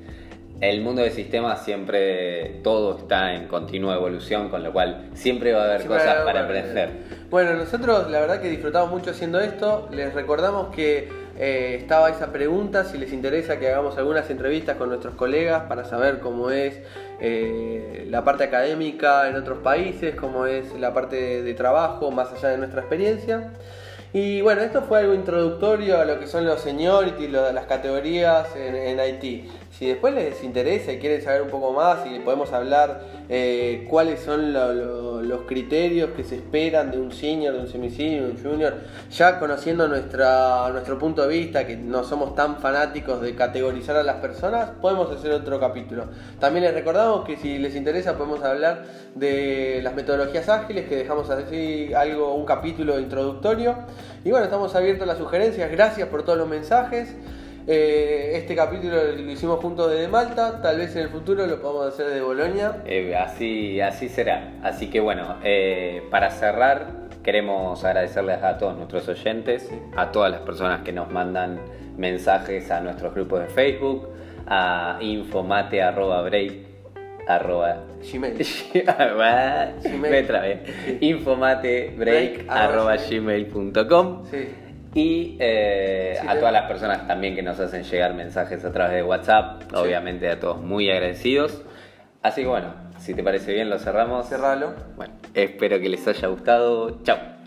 el 0.62 0.82
mundo 0.82 1.02
de 1.02 1.10
sistemas 1.10 1.66
siempre 1.66 2.60
todo 2.64 3.00
está 3.00 3.34
en 3.34 3.48
continua 3.48 3.96
evolución, 3.96 4.50
con 4.50 4.64
lo 4.64 4.72
cual 4.72 5.10
siempre 5.16 5.54
va 5.54 5.64
a 5.64 5.66
haber 5.66 5.88
cosas 5.88 6.24
para 6.24 6.44
aprender. 6.44 6.92
Bueno, 7.32 7.54
nosotros 7.56 8.10
la 8.12 8.20
verdad 8.20 8.42
que 8.42 8.50
disfrutamos 8.50 8.92
mucho 8.92 9.10
haciendo 9.10 9.40
esto. 9.40 9.90
Les 9.92 10.14
recordamos 10.14 10.74
que 10.76 11.10
eh, 11.40 11.78
estaba 11.80 12.10
esa 12.10 12.32
pregunta, 12.32 12.84
si 12.84 13.00
les 13.00 13.12
interesa 13.12 13.58
que 13.58 13.70
hagamos 13.70 13.98
algunas 13.98 14.30
entrevistas 14.30 14.78
con 14.78 14.90
nuestros 14.90 15.16
colegas 15.16 15.64
para 15.64 15.86
saber 15.86 16.20
cómo 16.20 16.52
es 16.52 16.80
eh, 17.20 18.06
la 18.10 18.24
parte 18.24 18.44
académica 18.44 19.28
en 19.28 19.36
otros 19.38 19.60
países, 19.60 20.14
cómo 20.14 20.46
es 20.46 20.72
la 20.80 20.94
parte 20.94 21.42
de, 21.42 21.54
trabajo 21.56 22.12
más 22.12 22.32
allá 22.32 22.50
de 22.50 22.60
nuestra 22.60 22.82
experiencia. 22.82 23.54
Y 24.14 24.42
bueno, 24.42 24.62
esto 24.62 24.82
fue 24.82 25.00
algo 25.00 25.14
introductorio 25.14 26.00
a 26.00 26.06
lo 26.06 26.20
que 26.20 26.28
son 26.28 26.46
los 26.46 26.60
seniority, 26.62 27.30
las 27.30 27.66
categorías 27.66 28.54
en, 28.58 28.76
en 28.76 29.00
Haití. 29.00 29.50
Si 29.72 29.88
después 29.88 30.14
les 30.14 30.44
interesa 30.44 30.92
y 30.92 31.00
quieren 31.00 31.22
saber 31.22 31.42
un 31.42 31.50
poco 31.50 31.72
más 31.72 32.06
y 32.06 32.20
podemos 32.20 32.52
hablar 32.52 33.02
eh, 33.30 33.88
cuáles 33.90 34.20
son 34.20 34.52
los 34.54 35.11
criterios 35.48 36.12
que 36.12 36.24
se 36.24 36.36
esperan 36.36 36.92
de 36.92 37.00
un 37.00 37.12
senior, 37.12 37.54
de 37.54 37.60
un 37.62 37.68
semisenior, 37.68 38.28
de 38.28 38.32
un 38.32 38.44
junior, 38.44 38.74
ya 39.12 39.40
conociendo 39.40 39.88
nuestra, 39.88 40.70
nuestro 40.70 40.98
punto 40.98 41.22
de 41.24 41.28
vista, 41.28 41.66
que 41.66 41.76
no 41.76 42.04
somos 42.04 42.36
tan 42.36 42.58
fanáticos 42.60 43.22
de 43.22 43.36
categorizar 43.36 43.96
a 43.96 44.04
las 44.04 44.18
personas, 44.18 44.70
podemos 44.82 45.12
hacer 45.12 45.32
otro 45.32 45.60
capítulo. 45.60 46.06
También 46.40 46.66
les 46.66 46.74
recordamos 46.74 47.26
que 47.26 47.38
si 47.38 47.58
les 47.58 47.76
interesa 47.76 48.18
podemos 48.18 48.44
hablar 48.44 48.84
de 49.16 49.82
las 49.84 49.94
metodologías 49.96 50.48
ágiles, 50.50 50.88
que 50.88 50.96
dejamos 50.96 51.30
así 51.30 51.94
algo, 51.94 52.36
un 52.36 52.46
capítulo 52.46 53.00
introductorio. 53.00 53.76
Y 54.24 54.32
bueno, 54.32 54.46
estamos 54.46 54.76
abiertos 54.76 55.04
a 55.04 55.08
las 55.08 55.18
sugerencias, 55.18 55.70
gracias 55.72 56.08
por 56.10 56.24
todos 56.24 56.38
los 56.38 56.48
mensajes. 56.48 57.16
Eh, 57.68 58.32
este 58.36 58.56
capítulo 58.56 59.04
lo 59.04 59.32
hicimos 59.32 59.60
juntos 59.60 59.92
desde 59.92 60.08
Malta, 60.08 60.62
tal 60.62 60.78
vez 60.78 60.96
en 60.96 61.04
el 61.04 61.10
futuro 61.10 61.46
lo 61.46 61.62
podamos 61.62 61.94
hacer 61.94 62.08
de 62.08 62.22
Bolonia. 62.22 62.82
Eh, 62.86 63.16
así, 63.16 63.80
así 63.80 64.10
será. 64.10 64.54
Así 64.64 64.90
que 64.90 65.00
bueno, 65.00 65.36
eh, 65.44 66.04
para 66.10 66.32
cerrar, 66.32 66.88
queremos 67.24 67.84
agradecerles 67.84 68.42
a 68.42 68.58
todos 68.58 68.76
nuestros 68.76 69.08
oyentes, 69.08 69.70
a 69.96 70.12
todas 70.12 70.32
las 70.32 70.42
personas 70.42 70.82
que 70.82 70.92
nos 70.92 71.12
mandan 71.12 71.60
mensajes 71.98 72.72
a 72.72 72.82
nuestros 72.82 73.14
grupos 73.14 73.42
de 73.42 73.48
Facebook, 73.48 74.10
a 74.48 74.98
infomate.break 75.00 76.72
arroba 77.28 77.84
gmail 78.02 78.34
infomatebreak 81.02 82.46
arroba 82.50 82.98
gmail.com 82.98 84.26
sí. 84.26 84.48
Y 84.94 85.38
eh, 85.40 86.20
a 86.28 86.36
todas 86.36 86.52
las 86.52 86.64
personas 86.68 87.08
también 87.08 87.36
que 87.36 87.42
nos 87.42 87.60
hacen 87.60 87.84
llegar 87.84 88.14
mensajes 88.14 88.64
a 88.66 88.72
través 88.74 88.96
de 88.96 89.04
WhatsApp, 89.04 89.74
obviamente 89.74 90.30
a 90.30 90.40
todos 90.40 90.62
muy 90.62 90.90
agradecidos. 90.92 91.62
Así 92.22 92.42
que 92.42 92.48
bueno, 92.48 92.74
si 93.00 93.14
te 93.14 93.24
parece 93.24 93.54
bien 93.54 93.70
lo 93.70 93.80
cerramos. 93.80 94.28
Cerralo. 94.28 94.74
Bueno, 94.96 95.14
espero 95.34 95.80
que 95.80 95.90
les 95.90 96.08
haya 96.08 96.28
gustado. 96.28 97.02
Chao. 97.04 97.41